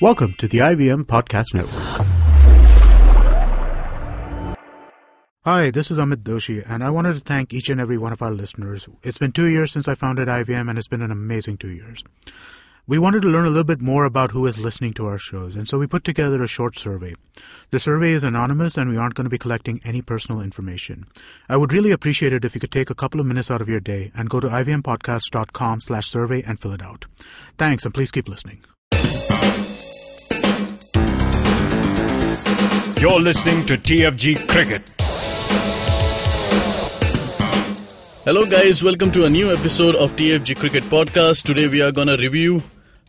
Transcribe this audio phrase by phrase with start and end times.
[0.00, 2.06] Welcome to the IVM Podcast Network.
[5.44, 8.22] Hi, this is Amit Doshi, and I wanted to thank each and every one of
[8.22, 8.86] our listeners.
[9.02, 12.04] It's been two years since I founded IVM, and it's been an amazing two years.
[12.86, 15.56] We wanted to learn a little bit more about who is listening to our shows,
[15.56, 17.14] and so we put together a short survey.
[17.72, 21.06] The survey is anonymous, and we aren't going to be collecting any personal information.
[21.48, 23.68] I would really appreciate it if you could take a couple of minutes out of
[23.68, 27.06] your day and go to ivmpodcast.com slash survey and fill it out.
[27.58, 28.62] Thanks, and please keep listening.
[33.00, 34.90] You're listening to TFG Cricket.
[38.24, 38.82] Hello, guys.
[38.82, 41.44] Welcome to a new episode of TFG Cricket Podcast.
[41.44, 42.62] Today we are going to review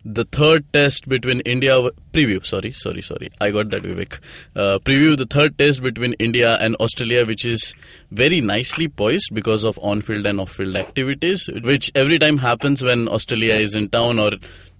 [0.05, 1.73] the third test between India.
[2.13, 3.29] Preview, sorry, sorry, sorry.
[3.41, 4.20] I got that, Vivek.
[4.55, 7.76] Uh, preview the third test between India and Australia, which is
[8.12, 12.81] very nicely poised because of on field and off field activities, which every time happens
[12.84, 14.31] when Australia is in town or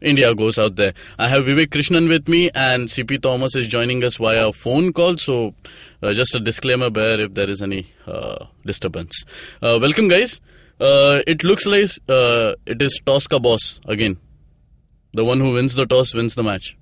[0.02, 0.94] India goes out there.
[1.17, 5.17] I have Vivek Krishnan with me, and CP Thomas is joining us via phone call.
[5.17, 5.53] So,
[6.02, 9.25] uh, just a disclaimer there if there is any uh, disturbance.
[9.61, 10.39] Uh, welcome, guys.
[10.80, 14.17] Uh, it looks like uh, it is toss ka boss again.
[15.14, 16.78] The one who wins the toss wins the match.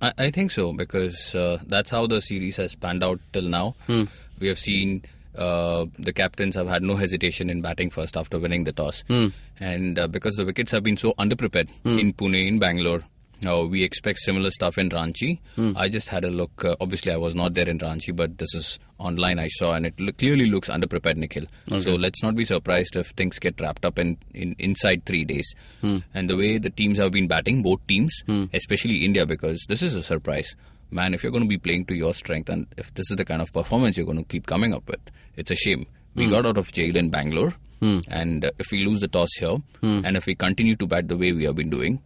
[0.00, 3.74] I, I think so because uh, that's how the series has panned out till now.
[4.40, 5.02] We have seen
[5.38, 9.04] uh, the captains have had no hesitation in batting first after winning the toss,
[9.60, 13.02] and uh, because the wickets have been so underprepared in Pune, in Bangalore.
[13.46, 15.38] Uh, we expect similar stuff in Ranchi.
[15.76, 16.64] I just had a look.
[16.64, 19.38] Uh, obviously, I was not there in Ranchi, but this is online.
[19.38, 21.44] I saw, and it clearly looks underprepared, Nikhil.
[21.82, 25.54] So let's not be surprised if things get wrapped up in, in inside three days.
[26.14, 28.12] And the way the teams have been batting, both teams,
[28.52, 30.56] especially India, because this is a surprise.
[30.90, 33.24] Man, if you're going to be playing to your strength, and if this is the
[33.24, 35.00] kind of performance you're going to keep coming up with,
[35.36, 35.86] it's a shame.
[36.14, 36.30] We hmm.
[36.30, 37.54] got out of jail in Bangalore.
[37.80, 38.00] Hmm.
[38.08, 40.00] And uh, if we lose the toss here, hmm.
[40.04, 42.02] and if we continue to bat the way we have been doing,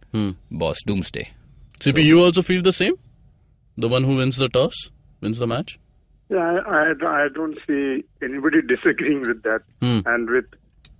[0.51, 1.29] boss, doomsday.
[1.79, 2.95] CP, you also feel the same?
[3.77, 4.73] The one who wins the toss
[5.21, 5.79] wins the match?
[6.29, 9.61] Yeah, I, I, I don't see anybody disagreeing with that.
[9.81, 10.45] And with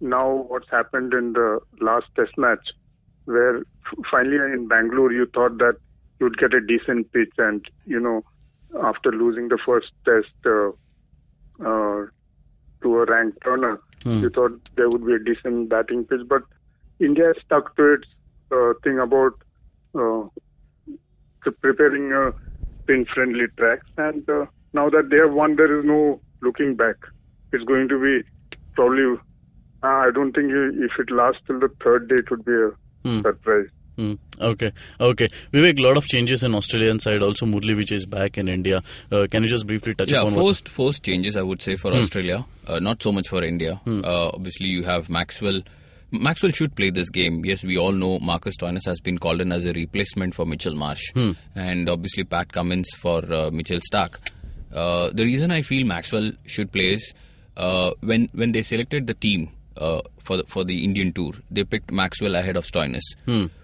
[0.01, 2.67] now what's happened in the last test match,
[3.25, 5.77] where f- finally in Bangalore you thought that
[6.19, 8.23] you'd get a decent pitch, and you know,
[8.83, 10.69] after losing the first test uh,
[11.63, 12.05] uh,
[12.81, 13.79] to a ranked turner,
[14.21, 16.43] you thought there would be a decent batting pitch, but
[16.99, 18.07] India stuck to its
[18.51, 19.33] uh, thing about
[19.95, 20.23] uh,
[21.61, 22.31] preparing uh,
[22.83, 26.95] spin-friendly tracks, and uh, now that they have won, there is no looking back.
[27.51, 28.27] It's going to be
[28.73, 29.19] probably.
[29.83, 32.71] I don't think if it lasts till the third day, it would be a
[33.21, 33.67] surprise.
[33.97, 34.13] Hmm.
[34.41, 35.29] Okay, okay.
[35.53, 37.21] Vivek, a lot of changes in Australian side.
[37.21, 38.81] Also, Murli, which is back in India.
[39.11, 41.75] Uh, can you just briefly touch Yeah, upon what's- forced forced changes, I would say,
[41.75, 42.45] for Australia.
[42.65, 43.79] Uh, not so much for India.
[43.85, 45.61] Uh, obviously, you have Maxwell.
[46.11, 47.43] Maxwell should play this game.
[47.45, 50.75] Yes, we all know Marcus Stoinis has been called in as a replacement for Mitchell
[50.75, 51.01] Marsh,
[51.55, 54.19] and obviously Pat Cummins for uh, Mitchell Stark.
[54.73, 57.13] Uh, the reason I feel Maxwell should play is
[57.57, 61.63] uh, when when they selected the team uh, for the, for the Indian tour, they
[61.63, 63.01] picked Maxwell ahead of Stoinis,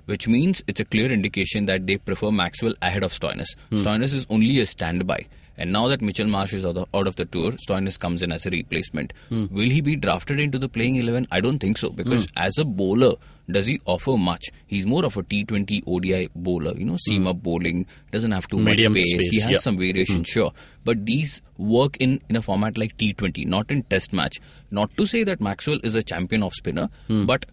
[0.06, 3.48] which means it's a clear indication that they prefer Maxwell ahead of Stoinis.
[3.72, 5.26] Stoinis is only a standby.
[5.60, 8.32] And now that Mitchell Marsh is out of, out of the tour, Stoinis comes in
[8.32, 9.12] as a replacement.
[9.28, 9.48] Hmm.
[9.52, 11.28] Will he be drafted into the playing 11?
[11.32, 12.38] I don't think so because hmm.
[12.38, 13.16] as a bowler,
[13.52, 14.46] does he offer much?
[14.68, 16.98] He's more of a T20 ODI bowler, you know, hmm.
[16.98, 19.12] seam up bowling, doesn't have too Medium much pace.
[19.12, 19.58] space, He has yeah.
[19.58, 20.54] some variation, sure.
[20.86, 24.40] But these work in, in a format like T20, not in test match.
[24.72, 26.90] Not to say that Maxwell is a champion of spinner,
[27.26, 27.46] but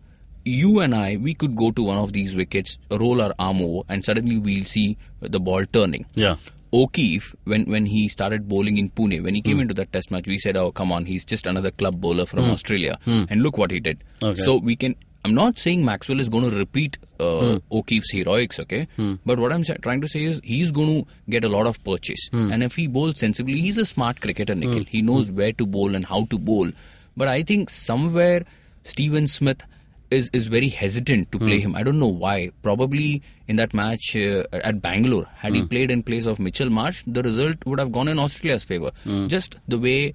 [0.45, 3.83] you and I, we could go to one of these wickets, roll our arm over,
[3.89, 6.07] and suddenly we'll see the ball turning.
[6.15, 6.37] Yeah.
[6.77, 9.63] O'Keefe, when, when he started bowling in Pune, when he came hmm.
[9.63, 12.45] into that test match, we said, oh, come on, he's just another club bowler from
[12.45, 12.51] hmm.
[12.51, 12.99] Australia.
[13.05, 13.25] Hmm.
[13.31, 14.05] And look what he did.
[14.23, 14.41] Okay.
[14.41, 14.95] So we can.
[15.25, 18.87] I'm not saying Maxwell is going to repeat uh, O'Keefe's heroics, okay?
[19.25, 22.29] But what I'm trying to say is he's going to get a lot of purchase.
[22.33, 24.85] And if he bowls sensibly, he's a smart cricketer, Nikhil.
[24.85, 26.71] He knows where to bowl and how to bowl.
[27.17, 28.45] But I think somewhere
[28.85, 29.65] Steven Smith
[30.11, 31.71] is, is very hesitant to play hmm.
[31.71, 31.77] him.
[31.77, 32.51] I don't know why.
[32.63, 35.67] Probably in that match uh, at Bangalore, had he hmm.
[35.67, 38.93] played in place of Mitchell Marsh, the result would have gone in Australia's favour.
[39.05, 39.27] Hmm.
[39.27, 40.15] Just the way,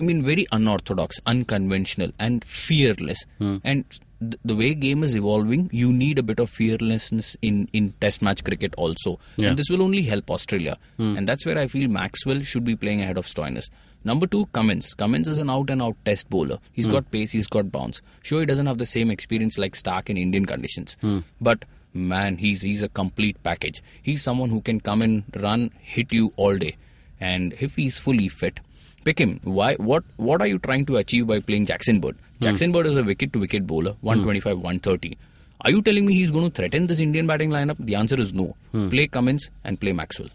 [0.00, 3.24] I mean, very unorthodox, unconventional, and fearless.
[3.38, 3.58] Hmm.
[3.64, 3.84] And
[4.20, 8.22] th- the way game is evolving, you need a bit of fearlessness in, in Test
[8.22, 9.18] match cricket also.
[9.36, 9.48] Yeah.
[9.48, 10.78] And this will only help Australia.
[10.96, 11.16] Hmm.
[11.16, 13.68] And that's where I feel Maxwell should be playing ahead of Stoinis.
[14.02, 14.94] Number two, Cummins.
[14.94, 16.58] Cummins is an out and out test bowler.
[16.72, 16.92] He's hmm.
[16.92, 18.00] got pace, he's got bounce.
[18.22, 20.96] Sure, he doesn't have the same experience like Stark in Indian conditions.
[21.40, 23.82] But man, he's he's a complete package.
[24.02, 26.76] He's someone who can come in, run, hit you all day.
[27.20, 28.60] And if he's fully fit,
[29.04, 29.40] pick him.
[29.44, 29.74] Why?
[29.76, 30.04] What?
[30.16, 32.16] What are you trying to achieve by playing Jackson Bird?
[32.16, 32.44] Hmm.
[32.44, 34.62] Jackson Bird is a wicket to wicket bowler, 125, hmm.
[34.62, 35.16] 130.
[35.62, 37.76] Are you telling me he's going to threaten this Indian batting lineup?
[37.78, 38.56] The answer is no.
[38.72, 38.88] Hmm.
[38.88, 40.28] Play Cummins and play Maxwell.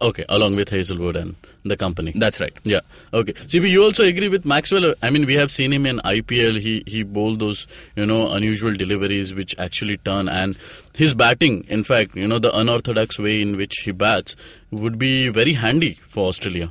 [0.00, 1.34] Okay, along with Hazlewood and
[1.64, 2.12] the company.
[2.14, 2.56] That's right.
[2.62, 2.80] Yeah.
[3.12, 3.32] Okay.
[3.32, 4.94] CP, you also agree with Maxwell?
[5.02, 6.60] I mean, we have seen him in IPL.
[6.60, 7.66] He he bowled those
[7.96, 10.56] you know unusual deliveries which actually turn, and
[10.94, 14.36] his batting, in fact, you know the unorthodox way in which he bats
[14.70, 16.70] would be very handy for Australia.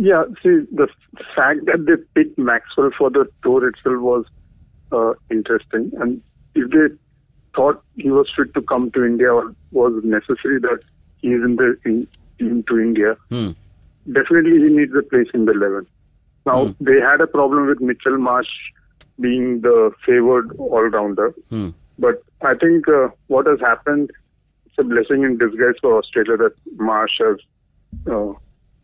[0.00, 0.24] Yeah.
[0.42, 0.86] See, the
[1.34, 4.24] fact that they picked Maxwell for the tour itself was
[4.92, 6.22] uh, interesting, and
[6.54, 6.94] if they
[7.56, 10.80] thought he was fit to come to India or was necessary that
[11.20, 12.06] he is in the in,
[12.38, 13.50] team to India, Hmm.
[14.12, 15.86] definitely he needs a place in the 11.
[16.46, 16.72] Now, Hmm.
[16.80, 18.52] they had a problem with Mitchell Marsh
[19.20, 21.34] being the favored all-rounder.
[21.50, 21.70] Hmm.
[21.98, 24.12] But I think uh, what has happened,
[24.66, 27.38] it's a blessing in disguise for Australia that Marsh has
[28.06, 28.32] uh,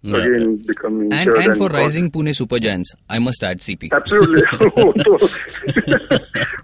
[0.07, 0.19] Yeah.
[0.19, 1.37] again become And, injured.
[1.39, 3.91] and for got- rising Pune Super Giants, I must add CP.
[3.91, 4.43] Absolutely.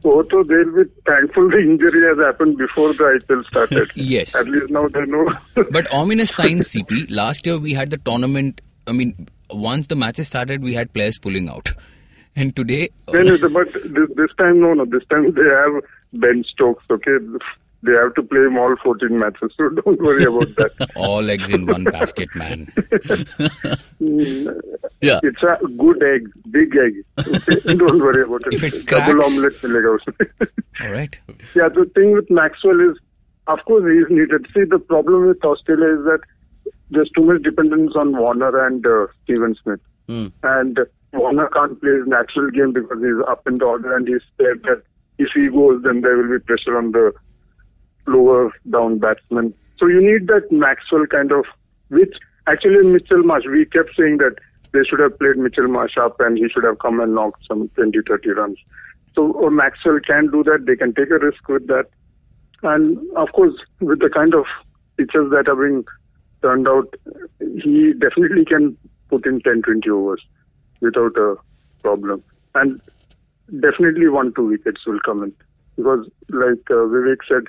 [0.05, 3.89] Although they'll be thankful the injury has happened before the IPL started.
[3.95, 4.35] Yes.
[4.35, 5.33] At least now they know.
[5.71, 7.11] But ominous signs, CP.
[7.11, 8.61] Last year we had the tournament.
[8.87, 11.73] I mean, once the matches started, we had players pulling out.
[12.37, 14.85] And today, Then, uh, but this, this time, no, no.
[14.85, 15.83] This time they have
[16.13, 17.17] Ben Stokes, okay?
[17.83, 20.91] They have to play him all 14 matches, so don't worry about that.
[20.97, 22.71] all eggs in one basket, man.
[25.03, 25.19] Yeah.
[25.23, 27.05] It's a good egg, big egg.
[27.79, 28.53] Don't worry about it.
[28.53, 30.49] If it Double omelette milega usme.
[30.83, 31.19] All right.
[31.55, 32.99] Yeah, the thing with Maxwell is,
[33.47, 34.47] of course, he is needed.
[34.53, 36.21] See, the problem with Australia is that
[36.91, 39.81] there's too much dependence on Warner and uh, Steven Smith.
[40.07, 40.27] Hmm.
[40.43, 40.79] And
[41.15, 44.63] Warner can't play his natural game because he's up in the order and he's scared
[44.65, 44.83] that
[45.19, 47.13] if he goes, then there will be pressure on the
[48.07, 49.55] lower down batsmen.
[49.79, 51.45] So you need that Maxwell kind of,
[51.89, 52.15] which
[52.47, 54.37] actually Mitchell Marsh, we kept saying that
[54.73, 57.69] they should have played Mitchell Marsh up and he should have come and knocked some
[57.71, 58.59] 20, 30 runs.
[59.15, 60.65] So Maxwell can do that.
[60.67, 61.87] They can take a risk with that.
[62.63, 64.45] And of course, with the kind of
[64.97, 65.85] pitches that are being
[66.43, 66.95] turned out,
[67.63, 68.77] he definitely can
[69.09, 70.25] put in 10, 20 overs
[70.81, 71.37] without a
[71.83, 72.23] problem.
[72.55, 72.81] And
[73.61, 75.33] definitely one, two wickets will come in.
[75.77, 77.45] Because like uh, Vivek said,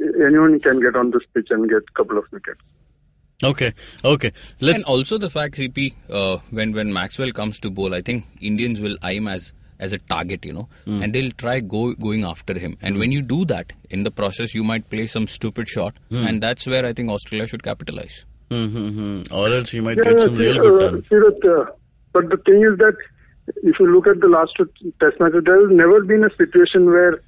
[0.00, 2.60] anyone can get on this pitch and get a couple of wickets.
[3.42, 3.72] Okay.
[4.04, 4.32] Okay.
[4.60, 4.84] Let's.
[4.84, 8.80] and also the fact, CP, uh, when when Maxwell comes to bowl, I think Indians
[8.80, 12.76] will aim as as a target, you know, and they'll try go going after him.
[12.82, 16.42] And when you do that, in the process, you might play some stupid shot, and
[16.42, 18.26] that's where I think Australia should capitalize.
[18.50, 19.32] Mm-hmm.
[19.34, 21.02] Or else you might Yeah, get some see, real good uh, turn.
[21.04, 21.72] see that, uh,
[22.12, 22.94] but the thing is that
[23.62, 24.68] if you look at the last two
[25.00, 27.22] test matches, there has never been a situation where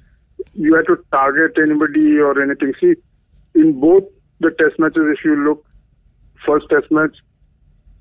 [0.53, 2.73] you had to target anybody or anything.
[2.79, 2.95] See,
[3.55, 4.03] in both
[4.39, 5.65] the test matches, if you look,
[6.45, 7.15] first test match,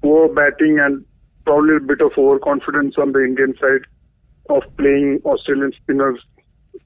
[0.03, 1.05] poor batting and
[1.45, 3.87] probably a bit of overconfidence on the Indian side
[4.49, 6.19] of playing Australian spinners.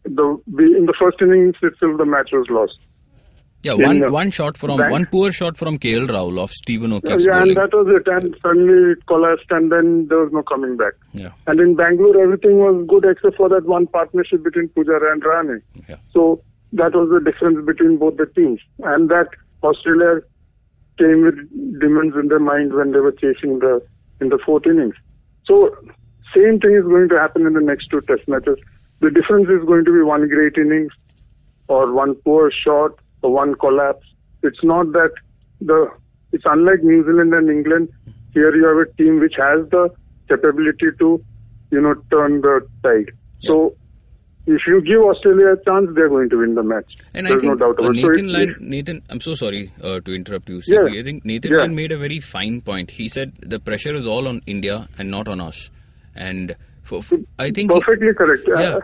[0.05, 2.79] The in the first innings itself, the match was lost.
[3.67, 4.09] Yeah, Yeah, one yeah.
[4.17, 7.73] one shot from one poor shot from KL Rahul of Stephen Yeah, O'Keefe's and that
[7.79, 8.09] was it.
[8.17, 10.93] And suddenly it collapsed, and then there was no coming back.
[11.13, 15.23] Yeah, And in Bangalore, everything was good except for that one partnership between Pujara and
[15.23, 15.61] Rahane.
[15.89, 15.97] yeah.
[16.13, 16.43] So
[16.73, 18.61] that was the difference between both the teams.
[18.85, 19.29] And that
[19.63, 20.21] Australia
[20.99, 21.37] came with
[21.81, 23.83] demons in their mind when they were chasing the
[24.21, 24.95] in the fourth innings.
[25.45, 25.75] So
[26.35, 28.59] same thing is going to happen in the next two test matches.
[29.01, 30.93] The difference is going to be one great innings
[31.69, 34.07] or one poor shot or one collapse.
[34.43, 35.11] It's not that
[35.61, 35.89] the
[36.33, 37.89] it's unlike New Zealand and England.
[38.33, 39.89] Here you have a team which has the
[40.29, 41.25] capability to,
[41.71, 43.13] you know, turn the tide.
[43.43, 43.75] So
[44.47, 46.97] if you give Australia a chance, they're going to win the match.
[47.15, 48.03] And There's I think no doubt uh, about it.
[48.03, 50.83] So Nathan it- Lyon, Nathan, I'm so sorry uh, to interrupt you, Yeah.
[50.85, 51.59] I think Nathan Yeah.
[51.59, 52.91] Lyon made a very fine point.
[52.91, 55.71] He said the pressure is all on India and not on us.
[56.15, 58.43] And for, for- I think he- Perfectly correct.
[58.47, 58.77] Yeah.
[58.77, 58.81] Uh,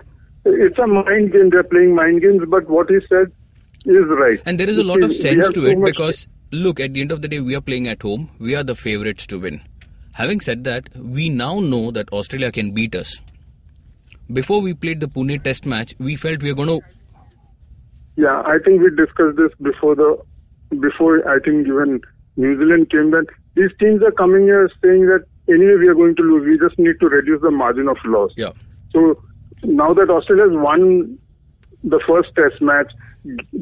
[0.46, 1.50] it's a mind game.
[1.50, 3.30] They're playing mind games, but what he said
[3.90, 4.40] is right.
[4.46, 7.12] And there is a lot of see, sense to it because, look, at the end
[7.12, 8.30] of the day, we are playing at home.
[8.38, 9.60] We are the favorites to win.
[10.12, 13.20] Having said that, we now know that Australia can beat us.
[14.32, 16.86] Before we played the Pune test match, we felt we were going to.
[18.16, 20.18] Yeah, I think we discussed this before the
[20.80, 22.00] before I think even
[22.36, 26.16] New Zealand came that these teams are coming here saying that anyway we are going
[26.16, 26.46] to lose.
[26.46, 28.32] We just need to reduce the margin of loss.
[28.36, 28.52] Yeah.
[28.92, 29.22] So
[29.64, 31.18] now that Australia has won
[31.84, 32.92] the first test match,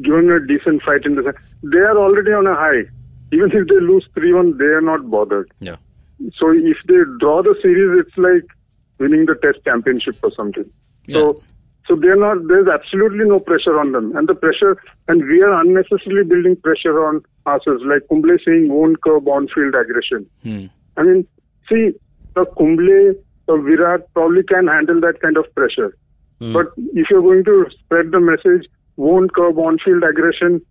[0.01, 2.89] given a decent fight in the they are already on a high.
[3.31, 5.51] Even if they lose 3-1, they are not bothered.
[5.59, 5.77] Yeah.
[6.37, 8.45] So if they draw the series, it's like
[8.99, 10.69] winning the Test championship or something.
[11.05, 11.15] Yeah.
[11.15, 11.43] So,
[11.87, 12.47] so they're not.
[12.47, 17.03] There's absolutely no pressure on them, and the pressure, and we are unnecessarily building pressure
[17.05, 17.81] on ourselves.
[17.83, 20.29] Like Kumble saying, won't curb on-field aggression.
[20.43, 20.65] Hmm.
[20.97, 21.27] I mean,
[21.67, 21.91] see,
[22.35, 23.15] the Kumble,
[23.47, 25.97] the Virat probably can handle that kind of pressure.
[26.41, 30.61] But if you're going to spread the message, won't curb on-field aggression,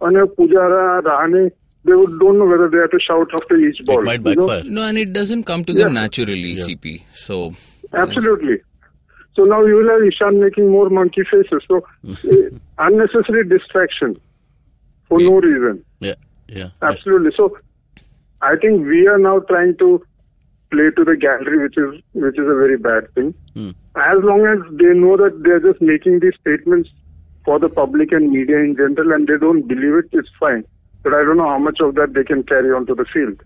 [0.00, 1.50] and Pujara, Rahane,
[1.84, 4.00] they would, don't know whether they have to shout after each ball.
[4.00, 4.46] It might you know?
[4.46, 4.70] backfire.
[4.70, 6.00] No, and it doesn't come to them Yeah.
[6.00, 7.02] naturally, CP.
[7.14, 7.54] So
[7.92, 8.60] Absolutely.
[9.34, 11.62] So now you will have Ishant making more monkey faces.
[11.68, 14.16] So eh, unnecessary distraction
[15.08, 15.84] for no reason.
[16.00, 16.14] Yeah,
[16.48, 16.70] yeah.
[16.82, 17.30] Absolutely.
[17.36, 17.56] So
[18.40, 20.02] I think we are now trying to
[20.70, 23.34] play to the gallery, which is which is a very bad thing.
[23.54, 23.70] Hmm.
[23.96, 26.90] As long as they know that they are just making these statements
[27.44, 30.64] for the public and media in general, and they don't believe it, it's fine.
[31.02, 33.40] But I don't know how much of that they can carry onto the field.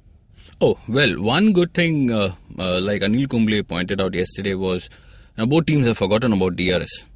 [0.60, 4.90] Oh, well, one good thing, uh, uh, like Anil Kumble pointed out yesterday, was
[5.38, 7.06] now both teams have forgotten about DRS.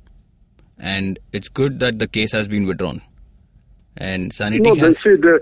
[0.78, 3.00] And it's good that the case has been withdrawn.
[3.96, 4.98] And Sanity No, has.
[4.98, 5.40] see the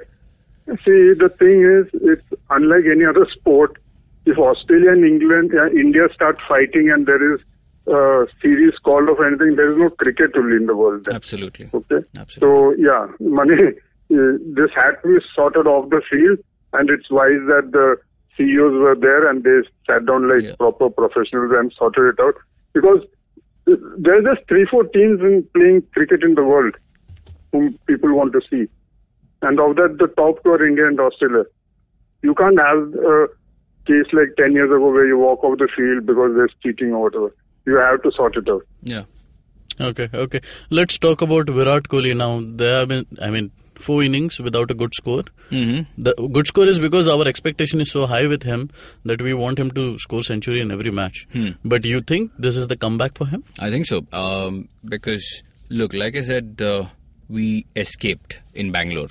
[0.69, 3.77] see the thing is, it's unlike any other sport.
[4.25, 7.41] If Australia and England, uh, India start fighting, and there is
[7.87, 11.05] uh, series called of anything, there is no cricket only in the world.
[11.05, 11.15] Then.
[11.17, 11.69] Absolutely.
[11.75, 12.01] Okay.
[12.17, 12.41] Absolutely.
[12.41, 13.55] So yeah, money.
[14.11, 16.39] Uh, this had to be sorted off the field,
[16.75, 17.97] and it's wise that the
[18.37, 20.55] CEOs were there and they sat down like Yeah.
[20.57, 22.35] proper professionals and sorted it out.
[22.73, 23.01] Because
[23.71, 26.75] uh, there are just three, four teams in playing cricket in the world
[27.53, 28.67] whom people want to see,
[29.43, 31.45] and of that, the top two are India and Australia.
[32.23, 33.27] You can't have a
[33.87, 37.03] case like ten years ago where you walk off the field because there's cheating or
[37.03, 37.35] whatever.
[37.67, 38.67] You have to sort it out.
[38.83, 39.05] Yeah.
[39.81, 40.41] Okay, okay.
[40.71, 42.41] Let's talk about Virat Kohli now.
[42.43, 45.25] There have been, I mean, four innings without a good score.
[45.51, 46.03] Mm-hmm.
[46.03, 48.71] The good score is because our expectation is so high with him
[49.05, 51.27] that we want him to score century in every match.
[51.65, 53.45] But you think this is the comeback for him?
[53.59, 54.07] I think so.
[54.13, 56.85] Um, because, look, like I said, uh,
[57.29, 59.09] we escaped in Bangalore.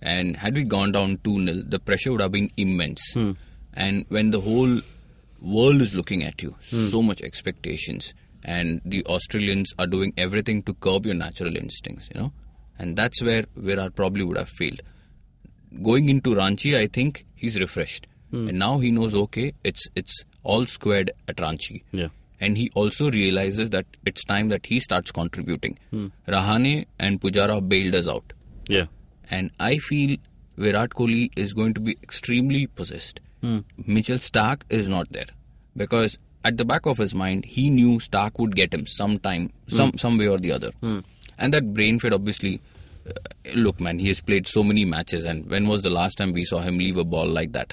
[0.00, 3.16] And had we gone down 2 0, the pressure would have been immense.
[3.74, 4.80] And when the whole
[5.40, 6.86] world is looking at you, hmm.
[6.86, 8.14] so much expectations,
[8.44, 12.32] and the Australians are doing everything to curb your natural instincts, you know,
[12.78, 14.80] and that's where where Virat probably would have failed.
[15.82, 18.48] Going into Ranchi, I think he's refreshed, hmm.
[18.48, 22.08] and now he knows okay, it's it's all squared at Ranchi Yeah.
[22.40, 25.78] and he also realizes that it's time that he starts contributing.
[25.90, 26.06] Hmm.
[26.26, 28.32] Rahane and Pujara bailed us out,
[28.68, 28.86] Yeah.
[29.30, 30.16] and I feel
[30.56, 33.20] Virat Kohli is going to be extremely possessed.
[33.40, 33.58] Hmm.
[33.86, 35.26] Mitchell Stark is not there
[35.76, 39.74] because at the back of his mind he knew Stark would get him sometime, hmm.
[39.74, 41.00] some some way or the other, hmm.
[41.38, 42.60] and that brain fade obviously.
[43.06, 43.12] Uh,
[43.54, 46.44] look, man, he has played so many matches, and when was the last time we
[46.44, 47.72] saw him leave a ball like that?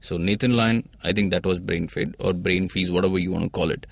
[0.00, 3.44] So Nathan Lyon, I think that was brain fade or brain freeze, whatever you want
[3.44, 3.86] to call it.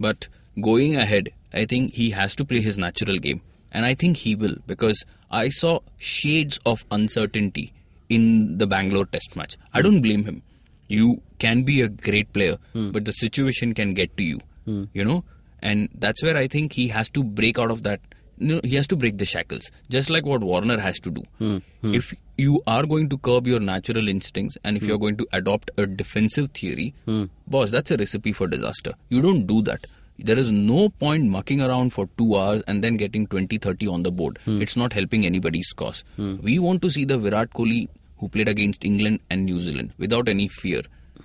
[0.00, 0.28] But
[0.60, 3.42] going ahead, I think he has to play his natural game.
[3.70, 7.72] And I think he will because I saw shades of uncertainty
[8.08, 9.56] in the Bangalore test match.
[9.72, 10.42] I don't blame him.
[10.88, 12.90] You can be a great player, hmm.
[12.90, 14.84] but the situation can get to you, hmm.
[14.92, 15.24] you know?
[15.60, 18.00] And that's where I think he has to break out of that.
[18.38, 21.22] No, he has to break the shackles, just like what Warner has to do.
[21.38, 21.58] Hmm.
[21.82, 25.70] If you are going to curb your natural instincts and if you're going to adopt
[25.78, 26.94] a defensive theory,
[27.46, 28.92] boss, that's a recipe for disaster.
[29.08, 29.86] You don't do that.
[30.18, 34.02] There is no point mucking around for two hours and then getting 20 30 on
[34.02, 34.38] the board.
[34.46, 36.04] It's not helping anybody's cause.
[36.18, 40.28] We want to see the Virat Kohli who played against England and New Zealand without
[40.28, 40.82] any fear.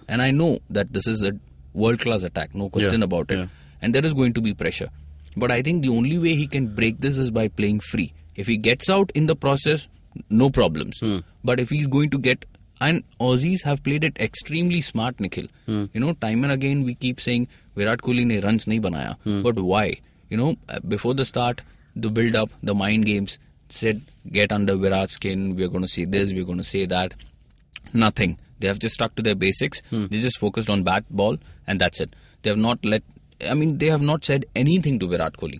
[0.07, 1.31] And I know that this is a
[1.73, 3.37] world class attack, no question Yeah, about it.
[3.39, 3.47] yeah.
[3.81, 4.89] And there is going to be pressure.
[5.37, 8.13] But I think the only way he can break this is by playing free.
[8.35, 9.87] If he gets out in the process,
[10.29, 10.99] no problems.
[10.99, 11.19] Hmm.
[11.43, 12.45] But if he's going to get
[12.81, 15.45] and Aussies have played it extremely smart, Nikhil.
[15.67, 15.85] Hmm.
[15.93, 19.17] You know, time and again we keep saying Virat Kohli ne runs nahi banaya.
[19.23, 19.41] Hmm.
[19.43, 19.97] But why?
[20.29, 20.55] You know,
[20.87, 21.61] before the start,
[21.95, 23.37] the build up, the mind games
[23.73, 24.01] said
[24.31, 25.55] get under Virat's skin.
[25.55, 26.31] We're going to see this.
[26.31, 27.13] We're going to say that.
[27.93, 28.39] Nothing.
[28.59, 29.81] They have just stuck to their basics.
[29.89, 30.05] Hmm.
[30.05, 31.37] They just focused on bat, ball,
[31.67, 32.15] and that's it.
[32.43, 33.03] They have not let.
[33.49, 35.59] I mean, they have not said anything to Virat Kohli.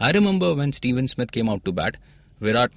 [0.00, 1.96] I remember when Steven Smith came out to bat,
[2.40, 2.72] Virat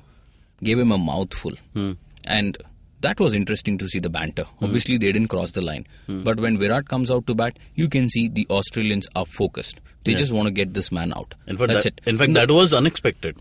[0.63, 1.93] gave him a mouthful, hmm.
[2.25, 2.57] and
[3.01, 4.43] that was interesting to see the banter.
[4.43, 4.65] Hmm.
[4.65, 8.07] Obviously, they didn't cross the line, but when Virat comes out to bat, you can
[8.07, 9.79] see the Australians are focused.
[10.03, 11.33] They just want to get this man out.
[11.47, 12.07] In fact, that's that, it.
[12.07, 13.35] in fact, that was unexpected.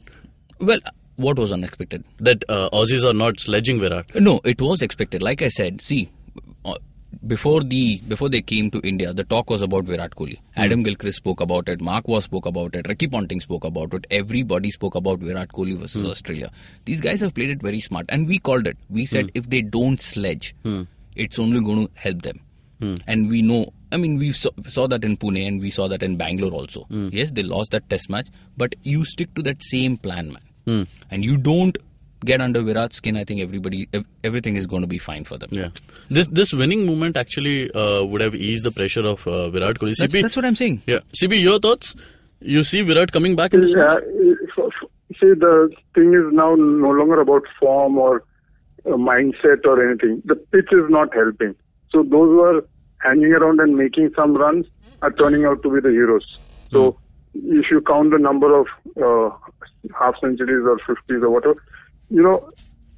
[0.59, 0.79] well,
[1.17, 2.05] what was unexpected?
[2.19, 4.15] That uh, Aussies are not sledging Virat.
[4.15, 5.23] No, it was expected.
[5.23, 6.11] Like I said, see,
[6.65, 6.75] uh,
[7.27, 10.39] before the before they came to India, the talk was about Virat Kohli.
[10.55, 10.61] Hmm.
[10.61, 11.81] Adam Gilchrist spoke about it.
[11.81, 12.89] Mark Waugh spoke about it.
[12.89, 14.07] Ricky Ponting spoke about it.
[14.11, 16.11] Everybody spoke about Virat Kohli versus hmm.
[16.11, 16.51] Australia.
[16.85, 18.77] These guys have played it very smart, and we called it.
[18.91, 19.31] We said hmm.
[19.35, 20.55] if they don't sledge,
[21.15, 22.41] it's only going to help them.
[23.07, 23.73] And we know.
[23.93, 26.87] I mean, we saw, saw that in Pune and we saw that in Bangalore also.
[26.91, 28.27] Yes, they lost that test match,
[28.59, 30.43] but you stick to that same plan, man.
[30.67, 31.77] And you don't
[32.25, 33.17] get under Virat's skin.
[33.17, 33.89] I think everybody,
[34.23, 35.51] everything is going to be fine for them.
[35.53, 35.69] Yeah.
[36.09, 39.95] This this winning moment actually uh, would have eased the pressure of uh, Virat Kohli.
[39.97, 40.83] That's, CP, that's what I'm saying.
[40.87, 41.01] Yeah.
[41.21, 41.95] CP, your thoughts?
[42.41, 44.03] You see Virat coming back in this Yeah, match?
[44.59, 44.71] uh,
[45.21, 48.25] see, the thing is now no longer about form or
[48.87, 50.23] uh, mindset or anything.
[50.25, 51.55] The pitch is not helping.
[51.91, 52.65] So those who are
[52.99, 54.67] hanging around and making some runs
[55.03, 56.27] are turning out to be the heroes.
[56.73, 56.99] So
[57.35, 58.67] if you count the number of
[59.03, 59.35] uh,
[59.99, 61.63] half centuries or 50s or whatever,
[62.11, 62.51] you know,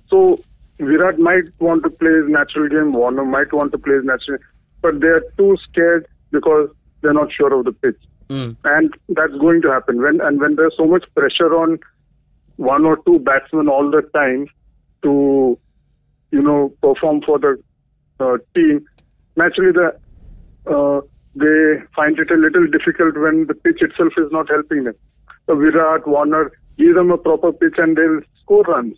[0.08, 0.42] so
[0.78, 4.38] Virat might want to play his natural game, Warner might want to play his natural
[4.38, 4.46] game,
[4.82, 6.68] but they are too scared because
[7.00, 7.98] they're not sure of the pitch.
[8.28, 8.56] Mm.
[8.64, 11.78] And that's going to happen when and when there's so much pressure on
[12.56, 14.48] one or two batsmen all the time
[15.02, 15.58] to
[16.32, 17.62] you know perform for the
[18.18, 18.84] uh, team.
[19.36, 19.96] Naturally, the
[20.70, 21.00] uh,
[21.36, 24.94] they find it a little difficult when the pitch itself is not helping them.
[25.46, 28.96] So Virat, Warner, give them a proper pitch and they'll score runs.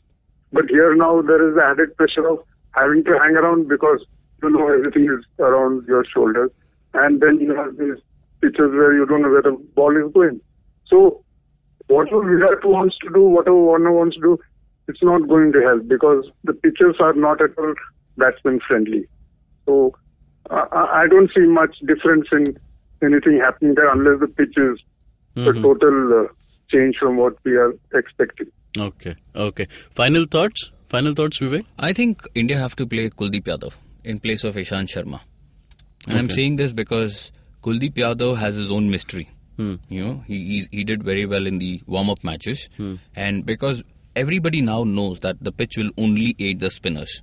[0.52, 2.38] But here now there is the added pressure of
[2.74, 4.04] having to hang around because
[4.42, 6.50] you know everything is around your shoulders,
[6.94, 8.00] and then you have these
[8.40, 10.40] pitches where you don't know where the ball is going.
[10.86, 11.24] So
[11.88, 14.38] whatever Virat wants to do, whatever Warner wants to do,
[14.86, 17.74] it's not going to help because the pitches are not at all
[18.16, 19.06] batsman friendly.
[19.66, 19.94] So
[20.50, 22.58] I, I don't see much difference in
[23.02, 24.78] anything happening there unless the pitch is
[25.36, 25.62] a mm-hmm.
[25.62, 26.28] total uh,
[26.70, 28.46] change from what we are expecting.
[28.78, 29.66] Okay, okay.
[29.94, 30.72] Final thoughts?
[30.86, 31.64] Final thoughts, Vivek?
[31.78, 33.74] I think India have to play Kuldeep Yadav
[34.04, 35.20] in place of Ishant Sharma.
[36.06, 39.28] And I'm saying this because Kuldeep Yadav has his own mystery.
[39.56, 39.74] Hmm.
[39.88, 42.94] You know, he, he he did very well in the warm up matches, hmm.
[43.16, 43.82] and because
[44.14, 47.22] everybody now knows that the pitch will only aid the spinners.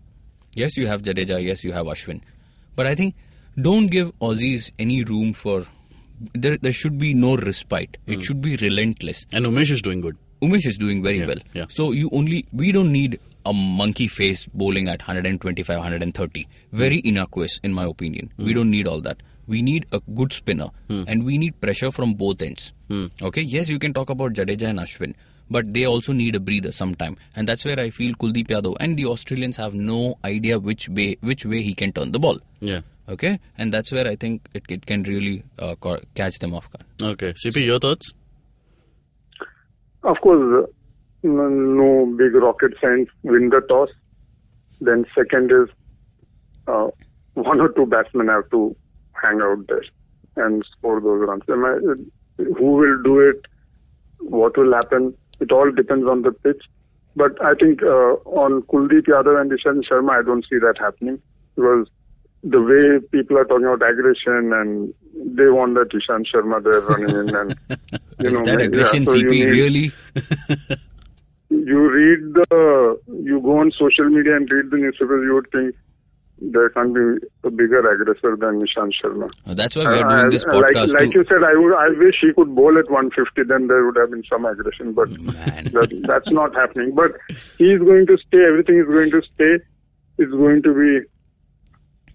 [0.54, 1.42] Yes, you have Jadeja.
[1.42, 2.22] Yes, you have Ashwin,
[2.76, 3.16] but I think
[3.60, 5.66] don't give Aussies any room for.
[6.34, 7.98] There, there should be no respite.
[8.08, 8.22] It hmm.
[8.22, 9.26] should be relentless.
[9.34, 10.18] And Umesh is doing good.
[10.42, 11.38] Umesh is doing very Yeah, well.
[11.54, 11.66] yeah.
[11.70, 16.48] So you only we don't need a monkey face bowling at 125, 130.
[16.72, 17.08] Very hmm.
[17.10, 18.32] innocuous in my opinion.
[18.38, 18.54] We hmm.
[18.54, 19.22] don't need all that.
[19.48, 22.74] We need a good spinner and we need pressure from both ends.
[23.22, 25.14] Okay, yes, you can talk about Jadeja and Ashwin,
[25.50, 28.98] but they also need a breather sometime, and that's where I feel Kuldeep Yadav and
[28.98, 32.40] the Australians have no idea which way which way he can turn the ball.
[32.60, 32.82] Yeah.
[33.08, 35.76] Okay, and that's where I think it, it can really uh,
[36.16, 36.86] catch them off guard.
[37.14, 37.34] Okay.
[37.34, 38.12] CP, your thoughts?
[40.04, 40.72] Of course, uh,
[41.24, 43.10] no no big rocket science.
[43.24, 43.90] Win the toss.
[44.82, 45.70] Then second is
[46.68, 46.88] uh,
[47.36, 48.76] one or two batsmen have to
[49.22, 49.84] hang out there
[50.46, 51.44] and score those runs.
[51.50, 53.46] Am I- who will do it?
[54.20, 55.14] What will happen?
[55.40, 56.64] It all depends on the pitch.
[57.16, 61.22] But I think uh, on Kuldeep Yadav and Ishant Sharma, I don't see that happening
[61.56, 61.88] because
[62.44, 64.94] the way people are talking about aggression and
[65.36, 67.56] they want that Ishant Sharma they're running in and
[68.20, 69.30] you Is know, that yeah, aggression, so you CP?
[69.32, 69.92] need- Really?
[71.50, 75.76] you read the, you go on social media and read the newspapers, you would think
[76.40, 77.00] there can't be
[77.46, 79.32] a bigger aggressor than Ishant Sharma.
[79.46, 81.20] Uh, That's why we are Uh, doing this uh, like, podcast like too.
[81.20, 84.12] you said, I would, I wish he could bowl at 150, then there would have
[84.12, 86.94] been some aggression, but that, that's not happening.
[86.94, 87.12] But
[87.58, 89.58] he's going to stay, everything is going to stay.
[90.18, 91.08] It's going to be,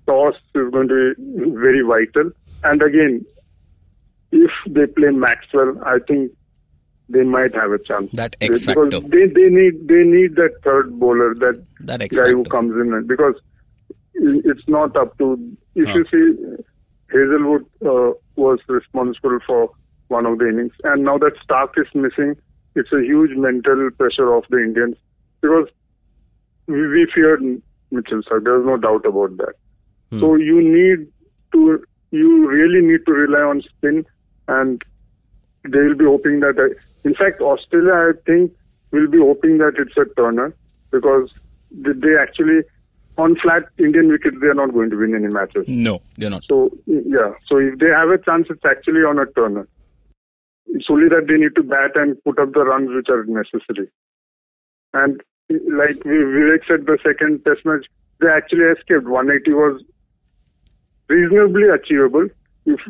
[0.06, 2.30] toss is going to be very vital.
[2.64, 3.24] And again,
[4.33, 6.33] if they play Maxwell, I think
[7.09, 8.11] they might have a chance.
[8.12, 9.09] That X They- because factor.
[9.09, 12.50] They, they need they need that third bowler, that That guy who factor.
[12.50, 13.35] comes in because
[14.14, 15.38] it's not up to.
[15.75, 15.99] If Huh.
[15.99, 16.64] you see,
[17.12, 19.70] Hazlewood uh, was responsible for
[20.09, 22.37] one of the innings, and now that Stark is missing,
[22.75, 24.96] it's a huge mental pressure of the Indians
[25.40, 25.68] because
[26.66, 27.42] we, we feared
[27.90, 28.44] Mitchell Stark.
[28.44, 29.55] There's no doubt about that.
[30.18, 31.07] So you need
[31.53, 34.05] to, you really need to rely on spin,
[34.49, 34.83] and
[35.68, 36.59] they will be hoping that.
[36.59, 38.53] uh, in fact, Australia, I think,
[38.90, 40.55] will be hoping that it's a turner
[40.90, 41.31] because
[41.70, 42.62] they actually,
[43.18, 45.66] on flat Indian wickets, they are not going to win any matches.
[45.68, 46.42] No, they're not.
[46.49, 49.68] So yeah, so if they have a chance, it's actually on a turner.
[50.66, 53.88] It's only that they need to bat and put up the runs which are necessary.
[54.94, 55.20] And
[55.51, 57.87] like Vi- Vivek said, the second test match,
[58.20, 59.05] they actually escaped.
[59.09, 59.83] 180 was
[61.09, 62.29] reasonably achievable
[62.66, 62.81] if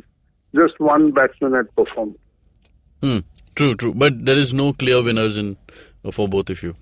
[0.54, 2.16] just one batsman had performed.
[3.02, 3.18] Hmm.
[3.54, 3.94] True, true.
[3.94, 5.56] But there is no clear winners in
[6.12, 6.74] for both of you.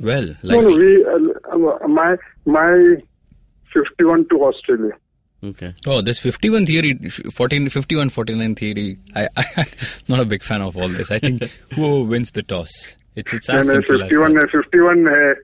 [0.00, 2.96] Well, No, no, we, uh, uh, my my
[3.72, 4.92] 51 to Australia.
[5.44, 5.74] Okay.
[5.86, 6.98] oh, this 51 theory,
[7.32, 8.98] 14, 51, 49 theory.
[9.14, 9.66] I, I, I'm
[10.08, 11.10] not a big fan of all this.
[11.10, 11.42] I think
[11.74, 14.44] whoever wins the toss, it's it's as uh, simple as 51, that.
[14.44, 15.34] uh, 51, uh,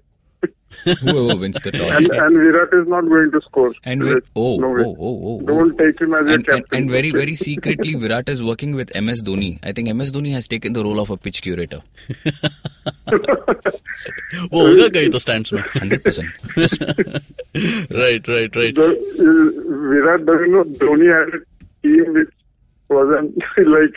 [1.02, 1.98] Whoever wins the toss.
[1.98, 3.74] and, and Virat is not going to score.
[3.86, 4.84] And There with, is oh, no way.
[4.86, 6.78] oh, oh, oh, Don't take him as and, your and, captain.
[6.78, 9.60] and very, very secretly, Virat is working with MS Dhoni.
[9.64, 11.82] I think MS Dhoni has taken the role of a pitch curator.
[14.52, 15.62] वो होगा कहीं तो stands में.
[15.64, 16.24] 100%.
[18.02, 18.76] right, right, right.
[18.76, 18.94] The, uh,
[19.92, 21.42] Virat doesn't know Dhoni had a
[21.88, 22.34] team which
[22.90, 23.96] wasn't like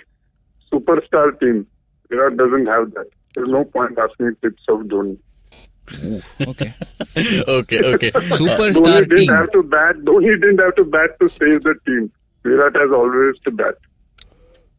[0.72, 1.66] superstar team.
[2.10, 3.08] Virat doesn't have that.
[3.34, 5.16] There's no point asking tips of Dhoni.
[6.47, 6.73] Okay.
[7.47, 8.11] okay, okay.
[8.41, 9.29] Superstar Dhoni didn't team.
[9.29, 9.95] have to bat.
[10.03, 12.11] Dhoni didn't have to bat to save the team.
[12.43, 13.75] Virat has always to bat.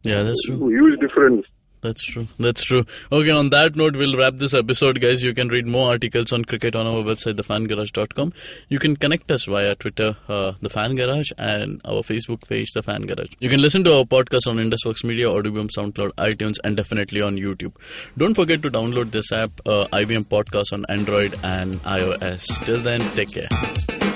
[0.02, 0.68] Yeah, that's true.
[0.68, 1.46] Huge difference.
[1.86, 2.26] That's true.
[2.40, 2.84] That's true.
[3.12, 5.22] Okay, on that note, we'll wrap this episode, guys.
[5.22, 8.32] You can read more articles on cricket on our website, thefangarage.com.
[8.68, 12.82] You can connect us via Twitter, uh, The Fan Garage, and our Facebook page, The
[12.82, 13.30] Fan Garage.
[13.38, 17.36] You can listen to our podcast on Indusvox Media, Audioboom, SoundCloud, iTunes, and definitely on
[17.36, 17.74] YouTube.
[18.18, 22.46] Don't forget to download this app, uh, IVM Podcast on Android and iOS.
[22.64, 24.15] Till then, take care.